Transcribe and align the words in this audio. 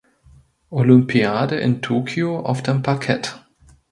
Olympiade 0.71 1.59
in 1.59 1.83
Tokio 1.83 2.39
auf 2.39 2.63
dem 2.63 2.81
Parkett. 2.81 3.45